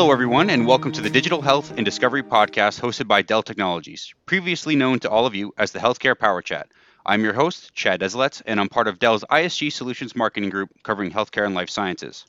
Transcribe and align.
Hello, 0.00 0.12
everyone, 0.12 0.48
and 0.48 0.66
welcome 0.66 0.92
to 0.92 1.02
the 1.02 1.10
Digital 1.10 1.42
Health 1.42 1.74
and 1.76 1.84
Discovery 1.84 2.22
podcast 2.22 2.80
hosted 2.80 3.06
by 3.06 3.20
Dell 3.20 3.42
Technologies, 3.42 4.14
previously 4.24 4.74
known 4.74 4.98
to 5.00 5.10
all 5.10 5.26
of 5.26 5.34
you 5.34 5.52
as 5.58 5.72
the 5.72 5.78
Healthcare 5.78 6.18
Power 6.18 6.40
Chat. 6.40 6.68
I'm 7.04 7.22
your 7.22 7.34
host, 7.34 7.74
Chad 7.74 8.00
Desilets, 8.00 8.40
and 8.46 8.58
I'm 8.58 8.70
part 8.70 8.88
of 8.88 8.98
Dell's 8.98 9.24
ISG 9.30 9.70
Solutions 9.70 10.16
Marketing 10.16 10.48
Group 10.48 10.70
covering 10.84 11.10
healthcare 11.10 11.44
and 11.44 11.54
life 11.54 11.68
sciences. 11.68 12.24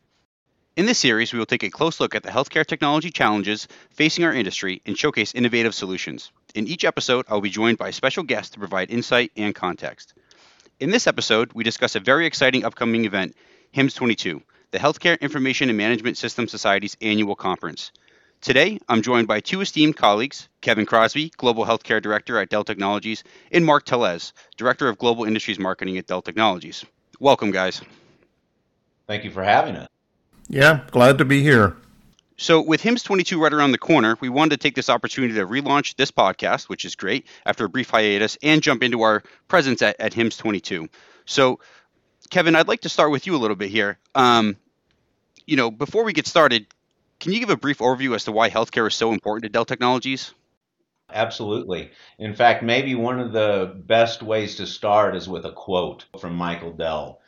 In 0.75 0.85
this 0.85 0.99
series, 0.99 1.31
we 1.31 1.39
will 1.39 1.45
take 1.45 1.63
a 1.63 1.69
close 1.69 2.01
look 2.01 2.13
at 2.13 2.23
the 2.23 2.29
healthcare 2.29 2.65
technology 2.65 3.09
challenges 3.09 3.69
facing 3.91 4.25
our 4.25 4.33
industry 4.33 4.81
and 4.85 4.97
showcase 4.97 5.33
innovative 5.33 5.73
solutions. 5.73 6.33
In 6.53 6.67
each 6.67 6.83
episode, 6.83 7.23
I 7.29 7.35
will 7.35 7.41
be 7.41 7.49
joined 7.49 7.77
by 7.77 7.87
a 7.87 7.93
special 7.93 8.23
guest 8.23 8.51
to 8.51 8.59
provide 8.59 8.91
insight 8.91 9.31
and 9.37 9.55
context. 9.55 10.13
In 10.81 10.89
this 10.89 11.07
episode, 11.07 11.53
we 11.53 11.63
discuss 11.63 11.95
a 11.95 12.01
very 12.01 12.25
exciting 12.25 12.65
upcoming 12.65 13.05
event, 13.05 13.33
HIMSS 13.73 13.95
22, 13.95 14.41
the 14.71 14.79
Healthcare 14.79 15.19
Information 15.19 15.69
and 15.69 15.77
Management 15.77 16.17
System 16.17 16.47
Society's 16.47 16.95
annual 17.01 17.35
conference. 17.35 17.91
Today, 18.39 18.79
I'm 18.87 19.01
joined 19.01 19.27
by 19.27 19.41
two 19.41 19.61
esteemed 19.61 19.97
colleagues 19.97 20.47
Kevin 20.61 20.85
Crosby, 20.85 21.31
Global 21.37 21.65
Healthcare 21.65 22.01
Director 22.01 22.39
at 22.39 22.49
Dell 22.49 22.63
Technologies, 22.63 23.23
and 23.51 23.65
Mark 23.65 23.85
Tellez, 23.85 24.33
Director 24.57 24.87
of 24.87 24.97
Global 24.97 25.25
Industries 25.25 25.59
Marketing 25.59 25.97
at 25.97 26.07
Dell 26.07 26.21
Technologies. 26.21 26.85
Welcome, 27.19 27.51
guys. 27.51 27.81
Thank 29.07 29.25
you 29.25 29.31
for 29.31 29.43
having 29.43 29.75
us. 29.75 29.89
Yeah, 30.47 30.81
glad 30.89 31.17
to 31.17 31.25
be 31.25 31.43
here. 31.43 31.75
So, 32.37 32.61
with 32.61 32.81
HIMSS 32.81 33.03
22 33.03 33.39
right 33.39 33.53
around 33.53 33.73
the 33.73 33.77
corner, 33.77 34.17
we 34.21 34.29
wanted 34.29 34.51
to 34.51 34.57
take 34.57 34.73
this 34.73 34.89
opportunity 34.89 35.35
to 35.35 35.45
relaunch 35.45 35.95
this 35.97 36.09
podcast, 36.09 36.69
which 36.69 36.85
is 36.85 36.95
great, 36.95 37.27
after 37.45 37.65
a 37.65 37.69
brief 37.69 37.89
hiatus, 37.91 38.37
and 38.41 38.63
jump 38.63 38.81
into 38.81 39.03
our 39.03 39.21
presence 39.47 39.81
at, 39.83 39.99
at 39.99 40.13
HIMSS 40.13 40.37
22. 40.37 40.87
So, 41.25 41.59
Kevin, 42.31 42.55
I'd 42.55 42.69
like 42.69 42.81
to 42.81 42.89
start 42.89 43.11
with 43.11 43.27
you 43.27 43.35
a 43.35 43.37
little 43.37 43.57
bit 43.57 43.69
here. 43.69 43.97
Um, 44.15 44.55
you 45.45 45.57
know, 45.57 45.69
before 45.69 46.05
we 46.05 46.13
get 46.13 46.25
started, 46.25 46.65
can 47.19 47.33
you 47.33 47.41
give 47.41 47.49
a 47.49 47.57
brief 47.57 47.79
overview 47.79 48.15
as 48.15 48.23
to 48.23 48.31
why 48.31 48.49
healthcare 48.49 48.87
is 48.87 48.95
so 48.95 49.11
important 49.11 49.43
to 49.43 49.49
Dell 49.49 49.65
Technologies? 49.65 50.33
Absolutely. 51.13 51.91
In 52.17 52.33
fact, 52.33 52.63
maybe 52.63 52.95
one 52.95 53.19
of 53.19 53.33
the 53.33 53.73
best 53.85 54.23
ways 54.23 54.55
to 54.55 54.65
start 54.65 55.13
is 55.13 55.27
with 55.27 55.45
a 55.45 55.51
quote 55.51 56.05
from 56.21 56.33
Michael 56.35 56.71
Dell. 56.71 57.19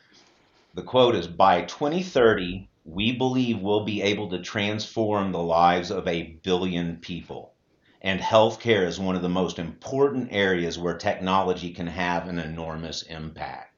The 0.72 0.82
quote 0.82 1.14
is 1.14 1.26
By 1.26 1.62
2030, 1.62 2.70
we 2.86 3.12
believe 3.12 3.60
we'll 3.60 3.84
be 3.84 4.00
able 4.00 4.30
to 4.30 4.40
transform 4.40 5.32
the 5.32 5.38
lives 5.38 5.90
of 5.90 6.08
a 6.08 6.38
billion 6.42 6.96
people. 6.96 7.52
And 8.00 8.20
healthcare 8.20 8.86
is 8.86 8.98
one 8.98 9.16
of 9.16 9.22
the 9.22 9.28
most 9.28 9.58
important 9.58 10.28
areas 10.30 10.78
where 10.78 10.96
technology 10.96 11.74
can 11.74 11.88
have 11.88 12.26
an 12.26 12.38
enormous 12.38 13.02
impact. 13.02 13.73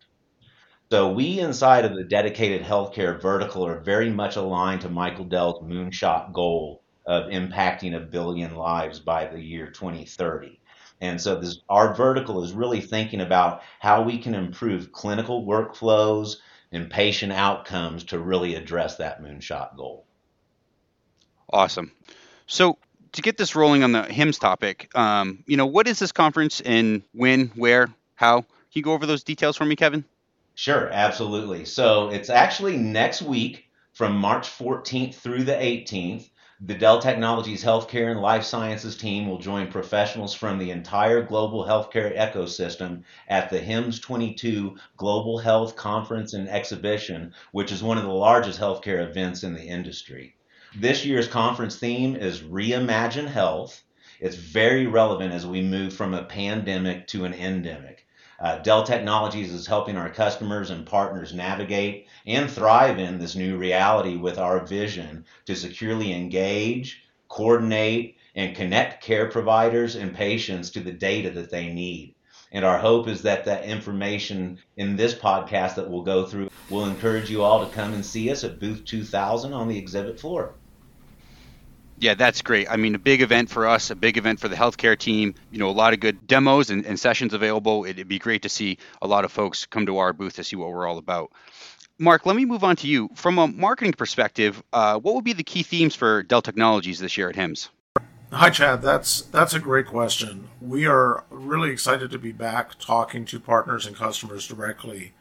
So 0.90 1.10
we 1.10 1.40
inside 1.40 1.84
of 1.84 1.96
the 1.96 2.04
dedicated 2.04 2.62
healthcare 2.62 3.20
vertical 3.20 3.66
are 3.66 3.80
very 3.80 4.10
much 4.10 4.36
aligned 4.36 4.82
to 4.82 4.88
Michael 4.88 5.24
Dell's 5.24 5.62
moonshot 5.62 6.32
goal 6.32 6.82
of 7.04 7.24
impacting 7.24 7.96
a 7.96 8.00
billion 8.00 8.54
lives 8.54 9.00
by 9.00 9.26
the 9.26 9.40
year 9.40 9.68
2030. 9.68 10.60
And 11.00 11.20
so 11.20 11.40
this, 11.40 11.60
our 11.68 11.92
vertical 11.92 12.42
is 12.44 12.52
really 12.52 12.80
thinking 12.80 13.20
about 13.20 13.62
how 13.80 14.02
we 14.02 14.18
can 14.18 14.34
improve 14.34 14.92
clinical 14.92 15.44
workflows 15.44 16.36
and 16.70 16.88
patient 16.88 17.32
outcomes 17.32 18.04
to 18.04 18.18
really 18.18 18.54
address 18.54 18.96
that 18.96 19.22
moonshot 19.22 19.76
goal. 19.76 20.06
Awesome. 21.52 21.92
So 22.46 22.78
to 23.12 23.22
get 23.22 23.36
this 23.36 23.56
rolling 23.56 23.82
on 23.82 23.92
the 23.92 24.02
HIMSS 24.02 24.38
topic, 24.38 24.90
um, 24.96 25.42
you 25.46 25.56
know, 25.56 25.66
what 25.66 25.88
is 25.88 25.98
this 25.98 26.12
conference 26.12 26.60
and 26.60 27.02
when, 27.12 27.48
where, 27.56 27.88
how? 28.14 28.42
Can 28.42 28.80
you 28.80 28.82
go 28.82 28.92
over 28.92 29.06
those 29.06 29.22
details 29.22 29.56
for 29.56 29.64
me, 29.64 29.74
Kevin? 29.74 30.04
Sure, 30.58 30.88
absolutely. 30.90 31.66
So 31.66 32.08
it's 32.08 32.30
actually 32.30 32.78
next 32.78 33.20
week 33.20 33.66
from 33.92 34.16
March 34.16 34.48
14th 34.48 35.14
through 35.14 35.44
the 35.44 35.52
18th. 35.52 36.30
The 36.62 36.72
Dell 36.72 36.98
Technologies 36.98 37.62
Healthcare 37.62 38.10
and 38.10 38.22
Life 38.22 38.42
Sciences 38.42 38.96
team 38.96 39.28
will 39.28 39.36
join 39.36 39.70
professionals 39.70 40.32
from 40.32 40.56
the 40.56 40.70
entire 40.70 41.20
global 41.20 41.66
healthcare 41.66 42.16
ecosystem 42.16 43.02
at 43.28 43.50
the 43.50 43.60
HIMSS 43.60 44.00
22 44.00 44.78
Global 44.96 45.36
Health 45.36 45.76
Conference 45.76 46.32
and 46.32 46.48
Exhibition, 46.48 47.34
which 47.52 47.70
is 47.70 47.82
one 47.82 47.98
of 47.98 48.04
the 48.04 48.10
largest 48.10 48.58
healthcare 48.58 49.06
events 49.06 49.42
in 49.42 49.52
the 49.52 49.64
industry. 49.64 50.36
This 50.74 51.04
year's 51.04 51.28
conference 51.28 51.76
theme 51.76 52.16
is 52.16 52.40
Reimagine 52.40 53.28
Health. 53.28 53.82
It's 54.20 54.36
very 54.36 54.86
relevant 54.86 55.34
as 55.34 55.46
we 55.46 55.60
move 55.60 55.92
from 55.92 56.14
a 56.14 56.24
pandemic 56.24 57.08
to 57.08 57.26
an 57.26 57.34
endemic. 57.34 58.05
Uh, 58.38 58.58
Dell 58.58 58.82
Technologies 58.82 59.52
is 59.52 59.66
helping 59.66 59.96
our 59.96 60.10
customers 60.10 60.68
and 60.68 60.84
partners 60.84 61.32
navigate 61.32 62.06
and 62.26 62.50
thrive 62.50 62.98
in 62.98 63.18
this 63.18 63.34
new 63.34 63.56
reality 63.56 64.16
with 64.16 64.38
our 64.38 64.66
vision 64.66 65.24
to 65.46 65.56
securely 65.56 66.12
engage, 66.12 67.02
coordinate, 67.28 68.16
and 68.34 68.54
connect 68.54 69.02
care 69.02 69.30
providers 69.30 69.94
and 69.94 70.14
patients 70.14 70.70
to 70.70 70.80
the 70.80 70.92
data 70.92 71.30
that 71.30 71.50
they 71.50 71.72
need. 71.72 72.14
And 72.52 72.64
our 72.64 72.78
hope 72.78 73.08
is 73.08 73.22
that 73.22 73.46
that 73.46 73.64
information 73.64 74.58
in 74.76 74.96
this 74.96 75.14
podcast 75.14 75.74
that 75.76 75.88
we'll 75.88 76.02
go 76.02 76.26
through 76.26 76.48
will 76.70 76.84
encourage 76.84 77.30
you 77.30 77.42
all 77.42 77.64
to 77.64 77.74
come 77.74 77.94
and 77.94 78.04
see 78.04 78.30
us 78.30 78.44
at 78.44 78.60
booth 78.60 78.84
2000 78.84 79.52
on 79.54 79.68
the 79.68 79.78
exhibit 79.78 80.20
floor. 80.20 80.56
Yeah, 81.98 82.14
that's 82.14 82.42
great. 82.42 82.70
I 82.70 82.76
mean, 82.76 82.94
a 82.94 82.98
big 82.98 83.22
event 83.22 83.48
for 83.48 83.66
us, 83.66 83.90
a 83.90 83.94
big 83.94 84.18
event 84.18 84.38
for 84.38 84.48
the 84.48 84.56
healthcare 84.56 84.98
team. 84.98 85.34
You 85.50 85.58
know, 85.58 85.70
a 85.70 85.72
lot 85.72 85.94
of 85.94 86.00
good 86.00 86.26
demos 86.26 86.68
and, 86.70 86.84
and 86.84 87.00
sessions 87.00 87.32
available. 87.32 87.86
It'd 87.86 88.08
be 88.08 88.18
great 88.18 88.42
to 88.42 88.48
see 88.48 88.78
a 89.00 89.06
lot 89.06 89.24
of 89.24 89.32
folks 89.32 89.64
come 89.64 89.86
to 89.86 89.98
our 89.98 90.12
booth 90.12 90.34
to 90.34 90.44
see 90.44 90.56
what 90.56 90.70
we're 90.70 90.86
all 90.86 90.98
about. 90.98 91.32
Mark, 91.98 92.26
let 92.26 92.36
me 92.36 92.44
move 92.44 92.62
on 92.62 92.76
to 92.76 92.86
you. 92.86 93.08
From 93.14 93.38
a 93.38 93.48
marketing 93.48 93.94
perspective, 93.94 94.62
uh, 94.74 94.98
what 94.98 95.14
would 95.14 95.24
be 95.24 95.32
the 95.32 95.42
key 95.42 95.62
themes 95.62 95.94
for 95.94 96.22
Dell 96.22 96.42
Technologies 96.42 96.98
this 96.98 97.16
year 97.16 97.30
at 97.30 97.36
HIMSS? 97.36 97.70
Hi, 98.32 98.50
Chad. 98.50 98.82
That's 98.82 99.22
that's 99.22 99.54
a 99.54 99.60
great 99.60 99.86
question. 99.86 100.48
We 100.60 100.84
are 100.86 101.24
really 101.30 101.70
excited 101.70 102.10
to 102.10 102.18
be 102.18 102.32
back 102.32 102.78
talking 102.78 103.24
to 103.26 103.40
partners 103.40 103.86
and 103.86 103.96
customers 103.96 104.46
directly 104.46 105.14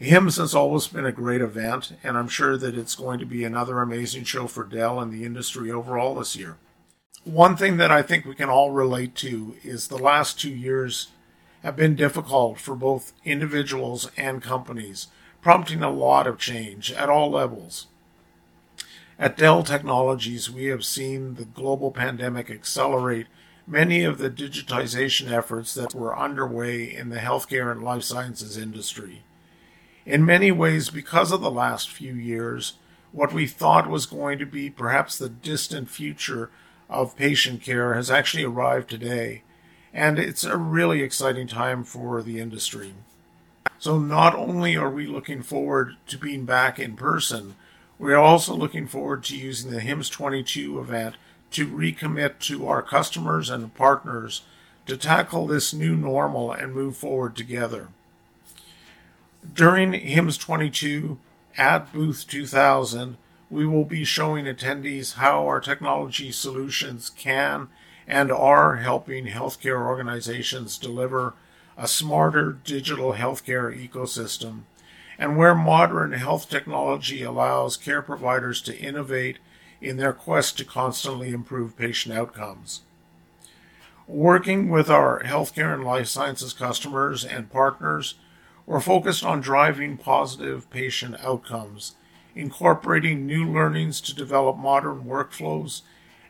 HIMSS 0.00 0.36
has 0.38 0.54
always 0.54 0.86
been 0.86 1.04
a 1.04 1.10
great 1.10 1.40
event, 1.40 1.92
and 2.04 2.16
I'm 2.16 2.28
sure 2.28 2.56
that 2.56 2.78
it's 2.78 2.94
going 2.94 3.18
to 3.18 3.26
be 3.26 3.42
another 3.42 3.80
amazing 3.80 4.22
show 4.22 4.46
for 4.46 4.62
Dell 4.62 5.00
and 5.00 5.12
the 5.12 5.24
industry 5.24 5.72
overall 5.72 6.14
this 6.14 6.36
year. 6.36 6.56
One 7.24 7.56
thing 7.56 7.78
that 7.78 7.90
I 7.90 8.02
think 8.02 8.24
we 8.24 8.36
can 8.36 8.48
all 8.48 8.70
relate 8.70 9.16
to 9.16 9.56
is 9.64 9.88
the 9.88 9.98
last 9.98 10.38
two 10.38 10.54
years 10.54 11.08
have 11.64 11.74
been 11.74 11.96
difficult 11.96 12.60
for 12.60 12.76
both 12.76 13.12
individuals 13.24 14.08
and 14.16 14.40
companies, 14.40 15.08
prompting 15.42 15.82
a 15.82 15.90
lot 15.90 16.28
of 16.28 16.38
change 16.38 16.92
at 16.92 17.08
all 17.08 17.32
levels. 17.32 17.88
At 19.18 19.36
Dell 19.36 19.64
Technologies, 19.64 20.48
we 20.48 20.66
have 20.66 20.84
seen 20.84 21.34
the 21.34 21.44
global 21.44 21.90
pandemic 21.90 22.50
accelerate 22.50 23.26
many 23.66 24.04
of 24.04 24.18
the 24.18 24.30
digitization 24.30 25.32
efforts 25.32 25.74
that 25.74 25.92
were 25.92 26.16
underway 26.16 26.84
in 26.84 27.08
the 27.08 27.16
healthcare 27.16 27.72
and 27.72 27.82
life 27.82 28.04
sciences 28.04 28.56
industry. 28.56 29.24
In 30.08 30.24
many 30.24 30.50
ways, 30.50 30.88
because 30.88 31.32
of 31.32 31.42
the 31.42 31.50
last 31.50 31.90
few 31.90 32.14
years, 32.14 32.72
what 33.12 33.30
we 33.30 33.46
thought 33.46 33.90
was 33.90 34.06
going 34.06 34.38
to 34.38 34.46
be 34.46 34.70
perhaps 34.70 35.18
the 35.18 35.28
distant 35.28 35.90
future 35.90 36.50
of 36.88 37.14
patient 37.14 37.60
care 37.60 37.92
has 37.92 38.10
actually 38.10 38.44
arrived 38.44 38.88
today, 38.88 39.42
and 39.92 40.18
it's 40.18 40.44
a 40.44 40.56
really 40.56 41.02
exciting 41.02 41.46
time 41.46 41.84
for 41.84 42.22
the 42.22 42.40
industry. 42.40 42.94
So, 43.78 43.98
not 43.98 44.34
only 44.34 44.78
are 44.78 44.88
we 44.88 45.06
looking 45.06 45.42
forward 45.42 45.96
to 46.06 46.16
being 46.16 46.46
back 46.46 46.78
in 46.78 46.96
person, 46.96 47.54
we 47.98 48.14
are 48.14 48.16
also 48.16 48.54
looking 48.54 48.86
forward 48.86 49.24
to 49.24 49.36
using 49.36 49.70
the 49.70 49.82
HIMSS 49.82 50.10
22 50.10 50.80
event 50.80 51.16
to 51.50 51.66
recommit 51.66 52.38
to 52.38 52.66
our 52.66 52.80
customers 52.80 53.50
and 53.50 53.74
partners 53.74 54.40
to 54.86 54.96
tackle 54.96 55.46
this 55.46 55.74
new 55.74 55.94
normal 55.94 56.50
and 56.50 56.72
move 56.72 56.96
forward 56.96 57.36
together. 57.36 57.88
During 59.46 59.92
HIMSS 59.92 60.36
22 60.38 61.18
at 61.56 61.92
Booth 61.92 62.26
2000, 62.26 63.16
we 63.48 63.66
will 63.66 63.84
be 63.84 64.04
showing 64.04 64.46
attendees 64.46 65.14
how 65.14 65.46
our 65.46 65.60
technology 65.60 66.32
solutions 66.32 67.10
can 67.10 67.68
and 68.08 68.32
are 68.32 68.76
helping 68.76 69.26
healthcare 69.26 69.86
organizations 69.86 70.76
deliver 70.76 71.34
a 71.76 71.86
smarter 71.86 72.52
digital 72.52 73.12
healthcare 73.12 73.72
ecosystem, 73.72 74.62
and 75.18 75.36
where 75.36 75.54
modern 75.54 76.12
health 76.12 76.50
technology 76.50 77.22
allows 77.22 77.76
care 77.76 78.02
providers 78.02 78.60
to 78.62 78.78
innovate 78.78 79.38
in 79.80 79.98
their 79.98 80.12
quest 80.12 80.58
to 80.58 80.64
constantly 80.64 81.30
improve 81.30 81.76
patient 81.76 82.16
outcomes. 82.16 82.80
Working 84.08 84.68
with 84.68 84.90
our 84.90 85.22
healthcare 85.22 85.72
and 85.72 85.84
life 85.84 86.08
sciences 86.08 86.52
customers 86.52 87.24
and 87.24 87.52
partners, 87.52 88.16
we're 88.68 88.80
focused 88.80 89.24
on 89.24 89.40
driving 89.40 89.96
positive 89.96 90.68
patient 90.68 91.16
outcomes, 91.24 91.94
incorporating 92.34 93.26
new 93.26 93.50
learnings 93.50 93.98
to 94.02 94.14
develop 94.14 94.58
modern 94.58 95.04
workflows, 95.04 95.80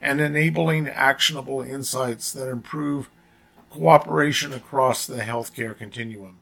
and 0.00 0.20
enabling 0.20 0.86
actionable 0.86 1.62
insights 1.62 2.30
that 2.32 2.48
improve 2.48 3.10
cooperation 3.70 4.52
across 4.52 5.04
the 5.04 5.16
healthcare 5.16 5.76
continuum. 5.76 6.38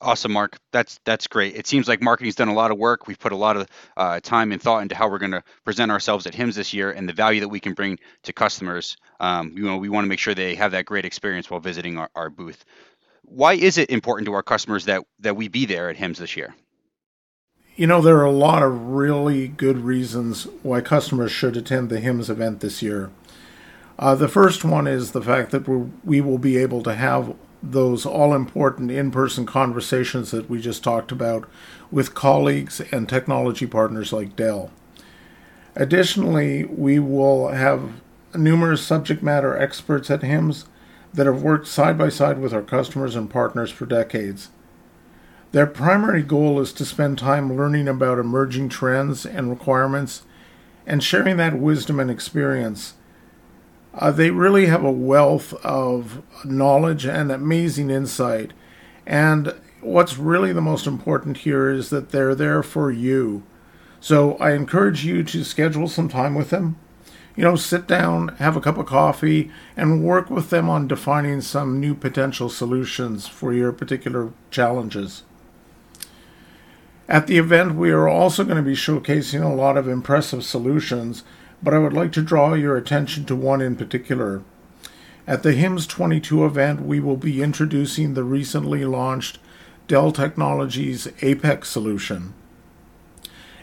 Awesome, 0.00 0.32
Mark. 0.32 0.58
That's 0.70 1.00
that's 1.04 1.26
great. 1.26 1.56
It 1.56 1.66
seems 1.66 1.88
like 1.88 2.02
marketing's 2.02 2.34
done 2.34 2.48
a 2.48 2.54
lot 2.54 2.70
of 2.70 2.78
work. 2.78 3.06
We've 3.06 3.18
put 3.18 3.32
a 3.32 3.36
lot 3.36 3.56
of 3.56 3.66
uh, 3.96 4.20
time 4.20 4.52
and 4.52 4.60
thought 4.60 4.82
into 4.82 4.94
how 4.94 5.08
we're 5.08 5.18
going 5.18 5.32
to 5.32 5.42
present 5.64 5.90
ourselves 5.90 6.26
at 6.26 6.34
HIMSS 6.34 6.54
this 6.54 6.74
year 6.74 6.90
and 6.90 7.08
the 7.08 7.14
value 7.14 7.40
that 7.40 7.48
we 7.48 7.58
can 7.58 7.72
bring 7.72 7.98
to 8.24 8.32
customers. 8.32 8.96
Um, 9.18 9.54
you 9.56 9.64
know, 9.64 9.78
we 9.78 9.88
want 9.88 10.04
to 10.04 10.08
make 10.08 10.18
sure 10.18 10.34
they 10.34 10.54
have 10.56 10.72
that 10.72 10.84
great 10.84 11.06
experience 11.06 11.50
while 11.50 11.58
visiting 11.58 11.96
our, 11.96 12.10
our 12.14 12.28
booth. 12.28 12.64
Why 13.26 13.54
is 13.54 13.78
it 13.78 13.90
important 13.90 14.26
to 14.26 14.34
our 14.34 14.42
customers 14.42 14.84
that 14.84 15.02
that 15.20 15.36
we 15.36 15.48
be 15.48 15.66
there 15.66 15.88
at 15.88 15.96
HIMSS 15.96 16.18
this 16.18 16.36
year? 16.36 16.54
You 17.76 17.88
know, 17.88 18.00
there 18.00 18.18
are 18.18 18.24
a 18.24 18.30
lot 18.30 18.62
of 18.62 18.88
really 18.88 19.48
good 19.48 19.78
reasons 19.78 20.44
why 20.62 20.80
customers 20.80 21.32
should 21.32 21.56
attend 21.56 21.88
the 21.88 22.00
HIMSS 22.00 22.30
event 22.30 22.60
this 22.60 22.82
year. 22.82 23.10
Uh, 23.98 24.14
the 24.14 24.28
first 24.28 24.64
one 24.64 24.86
is 24.86 25.10
the 25.10 25.22
fact 25.22 25.50
that 25.50 25.68
we 26.04 26.20
will 26.20 26.38
be 26.38 26.56
able 26.56 26.82
to 26.82 26.94
have 26.94 27.34
those 27.62 28.04
all 28.04 28.34
important 28.34 28.90
in 28.90 29.10
person 29.10 29.46
conversations 29.46 30.30
that 30.30 30.50
we 30.50 30.60
just 30.60 30.84
talked 30.84 31.10
about 31.10 31.48
with 31.90 32.14
colleagues 32.14 32.80
and 32.92 33.08
technology 33.08 33.66
partners 33.66 34.12
like 34.12 34.36
Dell. 34.36 34.70
Additionally, 35.74 36.64
we 36.64 36.98
will 36.98 37.48
have 37.48 37.94
numerous 38.34 38.86
subject 38.86 39.22
matter 39.22 39.56
experts 39.56 40.10
at 40.10 40.20
HIMSS 40.20 40.66
that 41.14 41.26
have 41.26 41.42
worked 41.42 41.66
side 41.66 41.96
by 41.96 42.10
side 42.10 42.38
with 42.38 42.52
our 42.52 42.62
customers 42.62 43.16
and 43.16 43.30
partners 43.30 43.70
for 43.70 43.86
decades. 43.86 44.50
Their 45.52 45.66
primary 45.66 46.22
goal 46.22 46.60
is 46.60 46.72
to 46.74 46.84
spend 46.84 47.18
time 47.18 47.56
learning 47.56 47.88
about 47.88 48.18
emerging 48.18 48.68
trends 48.68 49.24
and 49.24 49.48
requirements 49.48 50.24
and 50.86 51.02
sharing 51.02 51.36
that 51.38 51.58
wisdom 51.58 51.98
and 51.98 52.10
experience 52.10 52.94
uh, 53.96 54.10
they 54.10 54.30
really 54.30 54.66
have 54.66 54.84
a 54.84 54.90
wealth 54.90 55.52
of 55.64 56.22
knowledge 56.44 57.06
and 57.06 57.30
amazing 57.30 57.90
insight. 57.90 58.52
And 59.06 59.54
what's 59.80 60.18
really 60.18 60.52
the 60.52 60.60
most 60.60 60.86
important 60.86 61.38
here 61.38 61.70
is 61.70 61.90
that 61.90 62.10
they're 62.10 62.34
there 62.34 62.62
for 62.62 62.90
you. 62.90 63.44
So 64.00 64.34
I 64.36 64.52
encourage 64.52 65.04
you 65.04 65.22
to 65.24 65.44
schedule 65.44 65.88
some 65.88 66.08
time 66.08 66.34
with 66.34 66.50
them. 66.50 66.76
You 67.36 67.44
know, 67.44 67.56
sit 67.56 67.86
down, 67.86 68.28
have 68.38 68.56
a 68.56 68.60
cup 68.60 68.78
of 68.78 68.86
coffee, 68.86 69.50
and 69.76 70.04
work 70.04 70.30
with 70.30 70.50
them 70.50 70.68
on 70.68 70.86
defining 70.86 71.40
some 71.40 71.80
new 71.80 71.94
potential 71.94 72.48
solutions 72.48 73.26
for 73.26 73.52
your 73.52 73.72
particular 73.72 74.32
challenges. 74.50 75.24
At 77.08 77.26
the 77.26 77.38
event, 77.38 77.74
we 77.74 77.90
are 77.90 78.08
also 78.08 78.44
going 78.44 78.56
to 78.56 78.62
be 78.62 78.74
showcasing 78.74 79.42
a 79.42 79.54
lot 79.54 79.76
of 79.76 79.88
impressive 79.88 80.44
solutions 80.44 81.24
but 81.64 81.72
I 81.72 81.78
would 81.78 81.94
like 81.94 82.12
to 82.12 82.22
draw 82.22 82.52
your 82.52 82.76
attention 82.76 83.24
to 83.24 83.34
one 83.34 83.62
in 83.62 83.74
particular. 83.74 84.42
At 85.26 85.42
the 85.42 85.54
HIMSS 85.54 85.88
22 85.88 86.44
event, 86.44 86.82
we 86.82 87.00
will 87.00 87.16
be 87.16 87.42
introducing 87.42 88.12
the 88.12 88.22
recently 88.22 88.84
launched 88.84 89.38
Dell 89.88 90.12
Technologies 90.12 91.08
Apex 91.22 91.70
solution. 91.70 92.34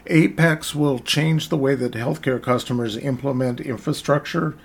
Apex 0.07 0.73
will 0.73 0.99
change 0.99 1.49
the 1.49 1.57
way 1.57 1.75
that 1.75 1.93
healthcare 1.93 2.41
customers 2.41 2.97
implement 2.97 3.61
infrastructure 3.61 4.57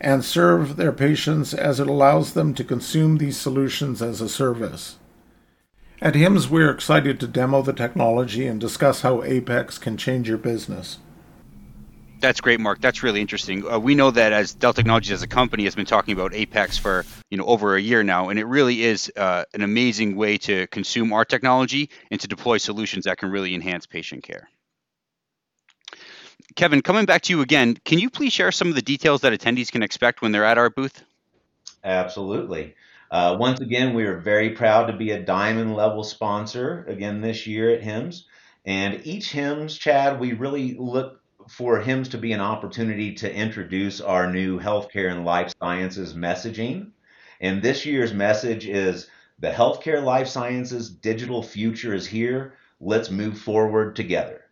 and 0.00 0.24
serve 0.24 0.76
their 0.76 0.92
patients 0.92 1.54
as 1.54 1.80
it 1.80 1.86
allows 1.86 2.34
them 2.34 2.54
to 2.54 2.64
consume 2.64 3.18
these 3.18 3.36
solutions 3.36 4.02
as 4.02 4.20
a 4.20 4.28
service. 4.28 4.98
At 6.02 6.14
HIMSS, 6.14 6.50
we're 6.50 6.70
excited 6.70 7.20
to 7.20 7.26
demo 7.26 7.62
the 7.62 7.72
technology 7.72 8.46
and 8.46 8.60
discuss 8.60 9.02
how 9.02 9.22
Apex 9.22 9.78
can 9.78 9.96
change 9.96 10.28
your 10.28 10.38
business. 10.38 10.98
That's 12.20 12.40
great, 12.40 12.58
Mark. 12.58 12.80
That's 12.80 13.02
really 13.02 13.20
interesting. 13.20 13.70
Uh, 13.70 13.78
we 13.78 13.94
know 13.94 14.10
that 14.10 14.32
as 14.32 14.54
Dell 14.54 14.72
Technologies 14.72 15.12
as 15.12 15.22
a 15.22 15.26
company 15.26 15.64
has 15.64 15.74
been 15.74 15.86
talking 15.86 16.12
about 16.14 16.34
Apex 16.34 16.78
for 16.78 17.04
you 17.30 17.36
know 17.36 17.44
over 17.44 17.76
a 17.76 17.80
year 17.80 18.02
now, 18.02 18.30
and 18.30 18.38
it 18.38 18.46
really 18.46 18.82
is 18.82 19.12
uh, 19.16 19.44
an 19.52 19.62
amazing 19.62 20.16
way 20.16 20.38
to 20.38 20.66
consume 20.68 21.12
our 21.12 21.24
technology 21.24 21.90
and 22.10 22.20
to 22.20 22.28
deploy 22.28 22.56
solutions 22.58 23.04
that 23.04 23.18
can 23.18 23.30
really 23.30 23.54
enhance 23.54 23.86
patient 23.86 24.22
care. 24.22 24.48
Kevin, 26.56 26.82
coming 26.82 27.04
back 27.04 27.22
to 27.22 27.32
you 27.32 27.40
again, 27.40 27.76
can 27.84 27.98
you 27.98 28.10
please 28.10 28.32
share 28.32 28.52
some 28.52 28.68
of 28.68 28.74
the 28.74 28.82
details 28.82 29.22
that 29.22 29.32
attendees 29.32 29.72
can 29.72 29.82
expect 29.82 30.22
when 30.22 30.32
they're 30.32 30.44
at 30.44 30.58
our 30.58 30.70
booth? 30.70 31.02
Absolutely. 31.82 32.74
Uh, 33.10 33.36
once 33.38 33.60
again, 33.60 33.94
we 33.94 34.04
are 34.04 34.18
very 34.18 34.50
proud 34.50 34.86
to 34.86 34.92
be 34.92 35.10
a 35.10 35.22
diamond 35.22 35.74
level 35.74 36.02
sponsor 36.02 36.84
again 36.88 37.20
this 37.20 37.46
year 37.46 37.70
at 37.70 37.82
HIMSS. 37.82 38.24
And 38.64 39.06
each 39.06 39.32
HIMSS, 39.32 39.78
Chad, 39.78 40.18
we 40.18 40.32
really 40.32 40.74
look 40.78 41.20
for 41.48 41.80
HIMSS 41.80 42.10
to 42.12 42.18
be 42.18 42.32
an 42.32 42.40
opportunity 42.40 43.14
to 43.14 43.32
introduce 43.32 44.00
our 44.00 44.32
new 44.32 44.58
healthcare 44.58 45.10
and 45.10 45.24
life 45.24 45.52
sciences 45.60 46.14
messaging. 46.14 46.90
And 47.40 47.62
this 47.62 47.84
year's 47.84 48.14
message 48.14 48.66
is 48.66 49.08
the 49.38 49.50
healthcare 49.50 50.02
life 50.02 50.28
sciences 50.28 50.88
digital 50.88 51.42
future 51.42 51.94
is 51.94 52.06
here. 52.06 52.54
Let's 52.80 53.10
move 53.10 53.38
forward 53.38 53.96
together. 53.96 54.43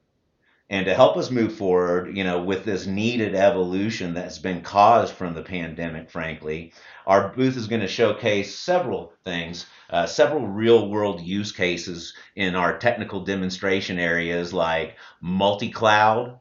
And 0.70 0.86
to 0.86 0.94
help 0.94 1.16
us 1.18 1.30
move 1.30 1.54
forward, 1.54 2.16
you 2.16 2.24
know, 2.24 2.42
with 2.42 2.64
this 2.64 2.86
needed 2.86 3.34
evolution 3.34 4.14
that's 4.14 4.38
been 4.38 4.62
caused 4.62 5.12
from 5.12 5.34
the 5.34 5.42
pandemic, 5.42 6.10
frankly, 6.10 6.72
our 7.06 7.28
booth 7.28 7.56
is 7.56 7.66
going 7.66 7.82
to 7.82 7.88
showcase 7.88 8.56
several 8.58 9.12
things, 9.24 9.66
uh, 9.90 10.06
several 10.06 10.46
real 10.46 10.88
world 10.88 11.20
use 11.20 11.52
cases 11.52 12.14
in 12.36 12.54
our 12.54 12.78
technical 12.78 13.24
demonstration 13.24 13.98
areas 13.98 14.54
like 14.54 14.96
multi 15.20 15.70
cloud, 15.70 16.38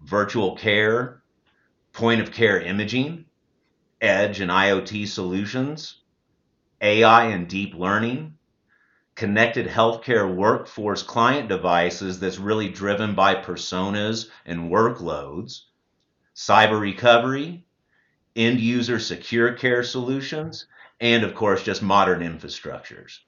virtual 0.00 0.56
care, 0.56 1.22
point 1.92 2.20
of 2.20 2.32
care 2.32 2.60
imaging, 2.60 3.26
edge 4.00 4.40
and 4.40 4.50
IoT 4.50 5.06
solutions, 5.06 6.02
AI 6.80 7.26
and 7.26 7.48
deep 7.48 7.74
learning, 7.74 8.37
connected 9.18 9.66
healthcare 9.66 10.32
workforce 10.32 11.02
client 11.02 11.48
devices 11.48 12.20
that's 12.20 12.38
really 12.38 12.68
driven 12.68 13.16
by 13.16 13.34
personas 13.34 14.28
and 14.46 14.70
workloads, 14.70 15.62
cyber 16.36 16.80
recovery, 16.80 17.64
end 18.36 18.60
user 18.60 19.00
secure 19.00 19.54
care 19.54 19.82
solutions, 19.82 20.66
and 21.00 21.24
of 21.24 21.34
course, 21.34 21.64
just 21.64 21.82
modern 21.82 22.20
infrastructures. 22.20 23.18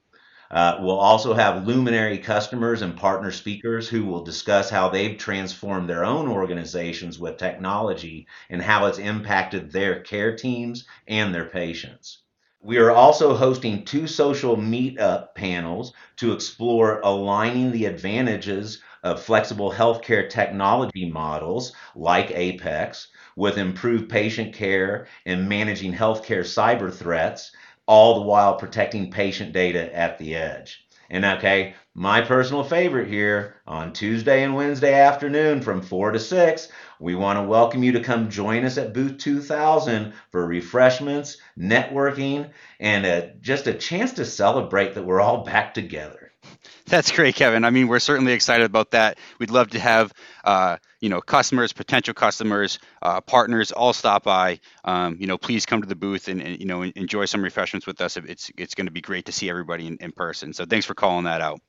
Uh, 0.49 0.77
we'll 0.79 0.97
also 0.97 1.35
have 1.35 1.67
luminary 1.67 2.19
customers 2.19 2.83
and 2.83 2.97
partner 2.97 3.33
speakers 3.33 3.89
who 3.89 4.05
will 4.05 4.23
discuss 4.23 4.71
how 4.71 4.89
they've 4.89 5.19
transformed 5.19 5.91
their 5.91 6.05
own 6.05 6.29
organizations 6.29 7.19
with 7.19 7.37
technology 7.37 8.29
and 8.49 8.63
how 8.63 8.87
it's 8.87 8.99
impacted 8.99 9.73
their 9.73 9.99
care 10.03 10.37
teams 10.37 10.85
and 11.09 11.35
their 11.35 11.47
patients. 11.47 12.23
We 12.63 12.77
are 12.77 12.91
also 12.91 13.35
hosting 13.35 13.87
two 13.87 14.07
social 14.07 14.55
meetup 14.55 15.35
panels 15.35 15.95
to 16.17 16.35
explore 16.35 17.01
aligning 17.01 17.73
the 17.73 17.87
advantages 17.87 18.83
of 19.03 19.23
flexible 19.23 19.73
healthcare 19.73 20.29
technology 20.29 21.11
models 21.11 21.73
like 21.97 22.31
Apex 22.33 23.09
with 23.35 23.57
improved 23.57 24.11
patient 24.11 24.53
care 24.53 25.07
and 25.25 25.49
managing 25.49 25.95
healthcare 25.95 26.45
cyber 26.45 26.93
threats 26.93 27.51
all 27.87 28.17
the 28.17 28.27
while 28.27 28.57
protecting 28.57 29.11
patient 29.11 29.55
data 29.55 29.97
at 29.97 30.19
the 30.19 30.37
edge. 30.37 30.87
And 31.13 31.25
okay, 31.25 31.75
my 31.93 32.21
personal 32.21 32.63
favorite 32.63 33.09
here 33.09 33.57
on 33.67 33.93
Tuesday 33.93 34.45
and 34.45 34.55
Wednesday 34.55 34.95
afternoon 34.95 35.61
from 35.61 35.83
4 35.83 36.13
to 36.13 36.21
6, 36.21 36.69
we 37.01 37.17
want 37.17 37.37
to 37.37 37.43
welcome 37.43 37.83
you 37.83 37.91
to 37.93 38.01
come 38.05 38.31
join 38.31 38.65
us 38.65 38.79
at 38.79 38.95
Booth 38.95 39.19
2000 39.19 40.13
for 40.31 40.47
refreshments, 40.47 41.39
networking, 41.59 42.51
and 42.79 43.05
a, 43.05 43.35
just 43.41 43.67
a 43.67 43.75
chance 43.75 44.13
to 44.13 44.25
celebrate 44.25 44.95
that 44.95 45.05
we're 45.05 45.21
all 45.21 45.43
back 45.43 45.75
together. 45.75 46.20
That's 46.87 47.13
great, 47.13 47.35
Kevin. 47.35 47.65
I 47.65 47.71
mean, 47.71 47.89
we're 47.89 47.99
certainly 47.99 48.33
excited 48.33 48.65
about 48.65 48.93
that. 48.93 49.19
We'd 49.39 49.51
love 49.51 49.71
to 49.71 49.81
have 49.81 50.13
uh, 50.45 50.79
you 51.01 51.09
know 51.09 51.21
customers, 51.21 51.73
potential 51.73 52.15
customers, 52.15 52.79
uh, 53.03 53.21
partners 53.21 53.73
all 53.73 53.93
stop 53.93 54.25
by. 54.25 54.61
Um, 54.85 55.17
you 55.21 55.27
know, 55.27 55.39
please 55.39 55.67
come 55.67 55.83
to 55.83 55.89
the 55.89 55.95
booth 55.95 56.29
and, 56.29 56.41
and, 56.41 56.59
you 56.59 56.67
know 56.67 56.83
enjoy 56.83 57.27
some 57.27 57.43
refreshments 57.43 57.87
with 57.87 58.01
us. 58.01 58.17
It's 58.17 58.51
it's 58.57 58.75
going 58.75 58.87
to 58.87 58.93
be 58.93 59.01
great 59.01 59.27
to 59.27 59.33
see 59.33 59.49
everybody 59.49 59.87
in, 59.87 59.97
in 59.99 60.13
person. 60.13 60.53
So 60.53 60.65
thanks 60.65 60.87
for 60.87 60.95
calling 60.95 61.25
that 61.25 61.41
out. 61.41 61.61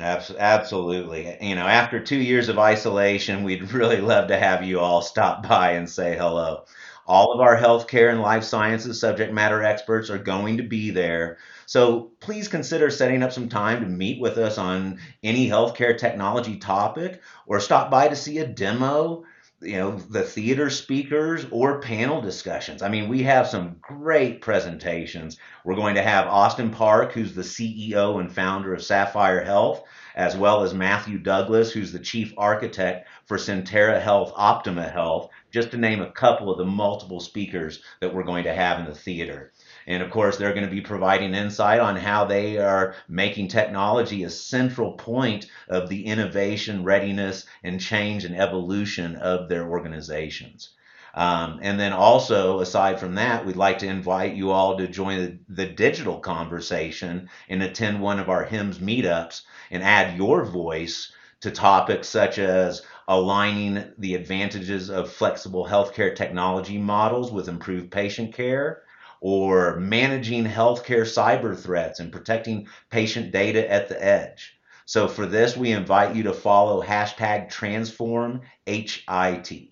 Absolutely. 0.00 1.36
You 1.40 1.56
know, 1.56 1.66
after 1.66 1.98
two 1.98 2.18
years 2.18 2.48
of 2.48 2.58
isolation, 2.58 3.42
we'd 3.42 3.72
really 3.72 4.00
love 4.00 4.28
to 4.28 4.38
have 4.38 4.62
you 4.62 4.80
all 4.80 5.02
stop 5.02 5.46
by 5.46 5.72
and 5.72 5.88
say 5.88 6.16
hello. 6.16 6.64
All 7.06 7.32
of 7.32 7.40
our 7.40 7.56
healthcare 7.56 8.10
and 8.10 8.20
life 8.20 8.44
sciences 8.44 9.00
subject 9.00 9.32
matter 9.32 9.62
experts 9.64 10.10
are 10.10 10.18
going 10.18 10.58
to 10.58 10.62
be 10.62 10.90
there. 10.90 11.38
So 11.68 12.12
please 12.20 12.48
consider 12.48 12.88
setting 12.88 13.22
up 13.22 13.30
some 13.30 13.50
time 13.50 13.82
to 13.82 13.86
meet 13.86 14.22
with 14.22 14.38
us 14.38 14.56
on 14.56 15.00
any 15.22 15.50
healthcare 15.50 15.98
technology 15.98 16.56
topic 16.56 17.20
or 17.46 17.60
stop 17.60 17.90
by 17.90 18.08
to 18.08 18.16
see 18.16 18.38
a 18.38 18.46
demo 18.46 19.24
you 19.60 19.76
know 19.76 19.96
the 19.96 20.22
theater 20.22 20.70
speakers 20.70 21.44
or 21.50 21.80
panel 21.80 22.20
discussions 22.20 22.80
i 22.80 22.88
mean 22.88 23.08
we 23.08 23.24
have 23.24 23.48
some 23.48 23.74
great 23.82 24.40
presentations 24.40 25.36
we're 25.64 25.74
going 25.74 25.96
to 25.96 26.02
have 26.02 26.28
austin 26.28 26.70
park 26.70 27.10
who's 27.10 27.34
the 27.34 27.42
ceo 27.42 28.20
and 28.20 28.32
founder 28.32 28.72
of 28.72 28.80
sapphire 28.80 29.42
health 29.42 29.82
as 30.18 30.36
well 30.36 30.64
as 30.64 30.74
Matthew 30.74 31.16
Douglas, 31.16 31.70
who's 31.70 31.92
the 31.92 32.00
chief 32.00 32.34
architect 32.36 33.08
for 33.26 33.36
Sentara 33.36 34.02
Health 34.02 34.32
Optima 34.34 34.88
Health, 34.88 35.30
just 35.52 35.70
to 35.70 35.76
name 35.76 36.02
a 36.02 36.10
couple 36.10 36.50
of 36.50 36.58
the 36.58 36.64
multiple 36.64 37.20
speakers 37.20 37.80
that 38.00 38.12
we're 38.12 38.24
going 38.24 38.42
to 38.42 38.52
have 38.52 38.80
in 38.80 38.86
the 38.86 38.96
theater. 38.96 39.52
And 39.88 40.02
of 40.02 40.10
course, 40.10 40.36
they're 40.36 40.52
going 40.52 40.68
to 40.68 40.70
be 40.70 40.82
providing 40.82 41.34
insight 41.34 41.80
on 41.80 41.96
how 41.96 42.26
they 42.26 42.58
are 42.58 42.94
making 43.08 43.48
technology 43.48 44.22
a 44.22 44.28
central 44.28 44.92
point 44.92 45.46
of 45.66 45.88
the 45.88 46.04
innovation, 46.04 46.84
readiness, 46.84 47.46
and 47.64 47.80
change 47.80 48.26
and 48.26 48.36
evolution 48.36 49.16
of 49.16 49.48
their 49.48 49.66
organizations. 49.66 50.68
Um, 51.14 51.58
and 51.62 51.80
then 51.80 51.94
also, 51.94 52.60
aside 52.60 53.00
from 53.00 53.14
that, 53.14 53.46
we'd 53.46 53.56
like 53.56 53.78
to 53.78 53.86
invite 53.86 54.34
you 54.34 54.50
all 54.50 54.76
to 54.76 54.86
join 54.86 55.40
the, 55.48 55.64
the, 55.64 55.66
digital 55.66 56.20
conversation 56.20 57.30
and 57.48 57.62
attend 57.62 58.02
one 58.02 58.20
of 58.20 58.28
our 58.28 58.44
HIMSS 58.44 58.80
meetups 58.80 59.40
and 59.70 59.82
add 59.82 60.18
your 60.18 60.44
voice 60.44 61.10
to 61.40 61.50
topics 61.50 62.08
such 62.08 62.38
as 62.38 62.82
aligning 63.08 63.90
the 63.96 64.14
advantages 64.14 64.90
of 64.90 65.10
flexible 65.10 65.66
healthcare 65.66 66.14
technology 66.14 66.76
models 66.76 67.32
with 67.32 67.48
improved 67.48 67.90
patient 67.90 68.34
care, 68.34 68.82
or 69.20 69.78
managing 69.80 70.44
healthcare 70.44 71.02
cyber 71.02 71.58
threats 71.58 71.98
and 72.00 72.12
protecting 72.12 72.68
patient 72.90 73.32
data 73.32 73.70
at 73.70 73.88
the 73.88 74.02
edge. 74.02 74.54
So 74.86 75.08
for 75.08 75.26
this, 75.26 75.56
we 75.56 75.72
invite 75.72 76.16
you 76.16 76.22
to 76.24 76.32
follow 76.32 76.82
hashtag 76.82 77.52
TransformHIT. 77.52 79.70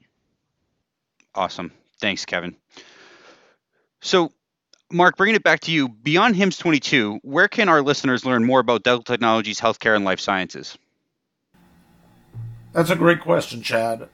Awesome. 1.35 1.73
Thanks, 2.00 2.25
Kevin. 2.25 2.57
So, 4.03 4.31
Mark, 4.93 5.17
bringing 5.17 5.37
it 5.37 5.43
back 5.43 5.61
to 5.61 5.73
you, 5.73 5.88
beyond 5.88 6.37
HIMSS 6.37 6.59
22, 6.59 7.21
where 7.23 7.49
can 7.49 7.69
our 7.69 7.83
listeners 7.83 8.26
learn 8.26 8.45
more 8.45 8.61
about 8.61 8.83
Dell 8.83 9.03
Technologies, 9.03 9.59
healthcare, 9.59 9.97
and 9.97 10.05
life 10.05 10.21
sciences? 10.21 10.76
That's 12.73 12.91
a 12.91 12.97
great 12.97 13.21
question, 13.21 13.62
Chad. 13.62 14.09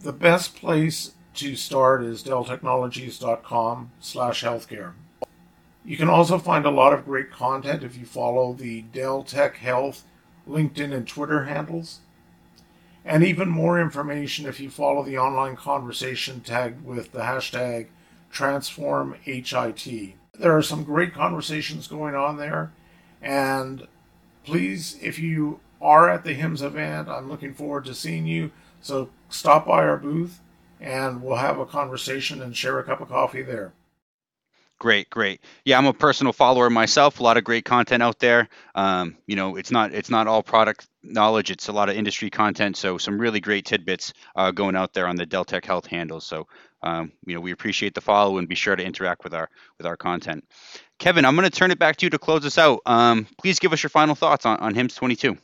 The 0.00 0.12
best 0.12 0.56
place 0.56 1.12
to 1.36 1.56
start 1.56 2.02
is 2.02 2.22
delltechnologies.com 2.22 3.90
slash 4.00 4.42
healthcare. 4.42 4.92
You 5.84 5.96
can 5.96 6.08
also 6.08 6.38
find 6.38 6.64
a 6.66 6.70
lot 6.70 6.92
of 6.92 7.04
great 7.04 7.30
content 7.30 7.84
if 7.84 7.96
you 7.96 8.04
follow 8.04 8.52
the 8.52 8.82
Dell 8.82 9.22
Tech 9.22 9.56
Health 9.56 10.04
LinkedIn 10.48 10.92
and 10.92 11.06
Twitter 11.06 11.44
handles. 11.44 12.00
And 13.04 13.22
even 13.22 13.48
more 13.48 13.80
information 13.80 14.46
if 14.46 14.58
you 14.58 14.68
follow 14.68 15.04
the 15.04 15.18
online 15.18 15.54
conversation 15.54 16.40
tagged 16.40 16.84
with 16.84 17.12
the 17.12 17.20
hashtag 17.20 17.86
TransformHIT. 18.32 20.14
There 20.38 20.56
are 20.56 20.62
some 20.62 20.82
great 20.82 21.14
conversations 21.14 21.86
going 21.86 22.14
on 22.14 22.36
there. 22.36 22.72
And 23.22 23.86
please, 24.44 24.98
if 25.00 25.18
you 25.18 25.60
are 25.80 26.10
at 26.10 26.24
the 26.24 26.34
HIMSS 26.34 26.62
event, 26.62 27.08
I'm 27.08 27.28
looking 27.28 27.54
forward 27.54 27.84
to 27.84 27.94
seeing 27.94 28.26
you. 28.26 28.50
So 28.80 29.10
stop 29.28 29.66
by 29.66 29.84
our 29.84 29.96
booth 29.96 30.40
and 30.80 31.22
we'll 31.22 31.36
have 31.36 31.58
a 31.58 31.66
conversation 31.66 32.42
and 32.42 32.56
share 32.56 32.78
a 32.78 32.84
cup 32.84 33.00
of 33.00 33.08
coffee 33.08 33.42
there. 33.42 33.72
Great, 34.78 35.08
great. 35.08 35.40
Yeah, 35.64 35.78
I'm 35.78 35.86
a 35.86 35.94
personal 35.94 36.34
follower 36.34 36.68
myself. 36.68 37.18
A 37.18 37.22
lot 37.22 37.38
of 37.38 37.44
great 37.44 37.64
content 37.64 38.02
out 38.02 38.18
there. 38.18 38.48
Um, 38.74 39.16
you 39.26 39.34
know, 39.34 39.56
it's 39.56 39.70
not 39.70 39.94
it's 39.94 40.10
not 40.10 40.26
all 40.26 40.42
product 40.42 40.86
knowledge. 41.02 41.50
It's 41.50 41.68
a 41.68 41.72
lot 41.72 41.88
of 41.88 41.96
industry 41.96 42.28
content. 42.28 42.76
So 42.76 42.98
some 42.98 43.18
really 43.18 43.40
great 43.40 43.64
tidbits 43.64 44.12
uh, 44.34 44.50
going 44.50 44.76
out 44.76 44.92
there 44.92 45.06
on 45.06 45.16
the 45.16 45.24
Dell 45.24 45.46
Tech 45.46 45.64
Health 45.64 45.86
handle. 45.86 46.20
So 46.20 46.46
um, 46.82 47.12
you 47.24 47.34
know, 47.34 47.40
we 47.40 47.52
appreciate 47.52 47.94
the 47.94 48.02
follow 48.02 48.36
and 48.36 48.48
be 48.48 48.54
sure 48.54 48.76
to 48.76 48.84
interact 48.84 49.24
with 49.24 49.32
our 49.32 49.48
with 49.78 49.86
our 49.86 49.96
content. 49.96 50.44
Kevin, 50.98 51.24
I'm 51.24 51.36
going 51.36 51.48
to 51.48 51.56
turn 51.56 51.70
it 51.70 51.78
back 51.78 51.96
to 51.96 52.06
you 52.06 52.10
to 52.10 52.18
close 52.18 52.44
us 52.44 52.58
out. 52.58 52.80
Um, 52.84 53.26
please 53.38 53.58
give 53.58 53.72
us 53.72 53.82
your 53.82 53.90
final 53.90 54.14
thoughts 54.14 54.44
on, 54.44 54.58
on 54.58 54.74
HIMSS 54.74 54.96
22 54.96 55.38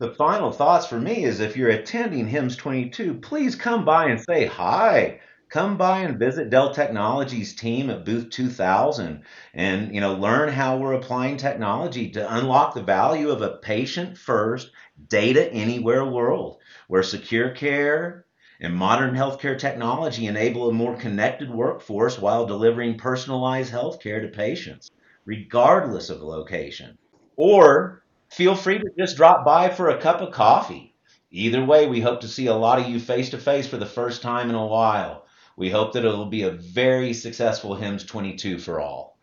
the 0.00 0.14
final 0.14 0.52
thoughts 0.52 0.86
for 0.86 1.00
me 1.00 1.24
is 1.24 1.40
if 1.40 1.56
you're 1.56 1.70
attending 1.70 2.28
HIMSS 2.28 2.56
22, 2.56 3.14
please 3.14 3.56
come 3.56 3.84
by 3.84 4.06
and 4.06 4.20
say 4.20 4.46
hi. 4.46 5.18
Come 5.48 5.76
by 5.76 6.00
and 6.00 6.20
visit 6.20 6.50
Dell 6.50 6.72
Technologies 6.72 7.56
team 7.56 7.90
at 7.90 8.04
booth 8.04 8.30
2000 8.30 9.24
and 9.54 9.94
you 9.94 10.00
know 10.00 10.14
learn 10.14 10.50
how 10.50 10.76
we're 10.76 10.92
applying 10.92 11.36
technology 11.36 12.10
to 12.10 12.36
unlock 12.36 12.74
the 12.74 12.82
value 12.82 13.30
of 13.30 13.42
a 13.42 13.56
patient 13.56 14.16
first 14.16 14.70
data 15.08 15.50
anywhere 15.52 16.04
world 16.04 16.58
where 16.86 17.02
secure 17.02 17.50
care 17.50 18.26
and 18.60 18.74
modern 18.74 19.16
healthcare 19.16 19.58
technology 19.58 20.26
enable 20.26 20.68
a 20.68 20.72
more 20.72 20.96
connected 20.96 21.50
workforce 21.50 22.18
while 22.18 22.46
delivering 22.46 22.98
personalized 22.98 23.72
healthcare 23.72 24.20
to 24.20 24.28
patients 24.28 24.90
regardless 25.24 26.08
of 26.08 26.20
location. 26.22 26.96
Or 27.36 28.02
feel 28.28 28.54
free 28.54 28.78
to 28.78 28.90
just 28.98 29.16
drop 29.16 29.44
by 29.44 29.68
for 29.68 29.88
a 29.88 30.00
cup 30.00 30.20
of 30.20 30.32
coffee. 30.32 30.94
Either 31.30 31.64
way, 31.64 31.86
we 31.86 32.00
hope 32.00 32.22
to 32.22 32.28
see 32.28 32.46
a 32.46 32.54
lot 32.54 32.78
of 32.78 32.88
you 32.88 32.98
face 32.98 33.30
to 33.30 33.38
face 33.38 33.66
for 33.66 33.76
the 33.76 33.86
first 33.86 34.22
time 34.22 34.48
in 34.48 34.56
a 34.56 34.66
while. 34.66 35.26
We 35.56 35.70
hope 35.70 35.92
that 35.92 36.04
it'll 36.04 36.26
be 36.26 36.44
a 36.44 36.50
very 36.50 37.12
successful 37.12 37.76
HIMSS 37.76 38.06
22 38.06 38.58
for 38.58 38.80
all. 38.80 39.18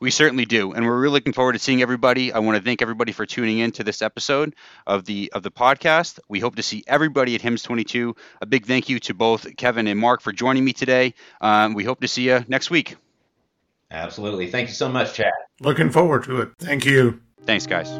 We 0.00 0.10
certainly 0.10 0.46
do, 0.46 0.72
and 0.72 0.86
we're 0.86 0.98
really 0.98 1.12
looking 1.12 1.34
forward 1.34 1.52
to 1.52 1.58
seeing 1.58 1.82
everybody. 1.82 2.32
I 2.32 2.38
want 2.38 2.56
to 2.56 2.62
thank 2.62 2.80
everybody 2.80 3.12
for 3.12 3.26
tuning 3.26 3.58
in 3.58 3.70
to 3.72 3.84
this 3.84 4.00
episode 4.00 4.54
of 4.86 5.04
the 5.04 5.30
of 5.34 5.42
the 5.42 5.50
podcast. 5.50 6.18
We 6.26 6.40
hope 6.40 6.56
to 6.56 6.62
see 6.62 6.82
everybody 6.86 7.34
at 7.34 7.42
HIMSS 7.42 7.64
22. 7.64 8.16
A 8.40 8.46
big 8.46 8.64
thank 8.64 8.88
you 8.88 8.98
to 9.00 9.14
both 9.14 9.56
Kevin 9.56 9.86
and 9.86 10.00
Mark 10.00 10.22
for 10.22 10.32
joining 10.32 10.64
me 10.64 10.72
today. 10.72 11.14
Um, 11.42 11.74
we 11.74 11.84
hope 11.84 12.00
to 12.00 12.08
see 12.08 12.28
you 12.28 12.44
next 12.48 12.70
week. 12.70 12.96
Absolutely. 13.90 14.50
Thank 14.50 14.68
you 14.68 14.74
so 14.74 14.88
much, 14.88 15.14
Chad. 15.14 15.32
Looking 15.60 15.90
forward 15.90 16.24
to 16.24 16.40
it. 16.42 16.52
Thank 16.58 16.86
you. 16.86 17.20
Thanks, 17.44 17.66
guys. 17.66 17.90